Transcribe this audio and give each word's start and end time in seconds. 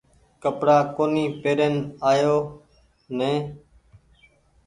ڪپڙآ 0.41 0.77
ڪونيٚ 0.95 1.35
پيرين 1.41 1.75
آيو 2.11 2.37
نئي۔ 3.17 3.35